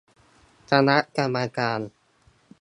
[0.69, 1.79] คณะกรรมการ